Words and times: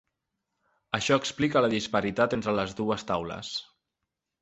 Això 0.99 1.17
explica 1.21 1.63
la 1.65 1.71
disparitat 1.75 2.37
entre 2.41 2.59
les 2.63 2.77
dues 2.83 3.09
taules. 3.15 3.57